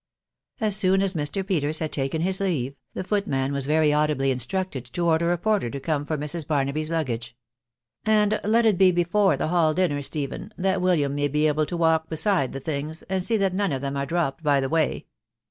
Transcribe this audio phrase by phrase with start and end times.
[0.59, 1.45] As soon as Mr.
[1.45, 5.69] Peters had taken his leave, the footman was very audibly instructed to order a porter
[5.69, 6.47] to come for Mrs.
[6.47, 7.35] Barnaby's luggage;"
[8.03, 11.77] And let it be before the hall dinner, Stephen, that William may be able to
[11.77, 15.05] walk beside the things, and see that none of them are dropped by the way."